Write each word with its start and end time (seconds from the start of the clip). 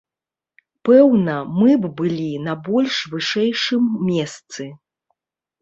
Пэўна, 0.87 1.35
мы 1.59 1.75
б 1.83 1.91
былі 1.99 2.25
на 2.47 2.53
больш 2.71 2.95
вышэйшым 3.15 3.83
месцы. 4.09 4.63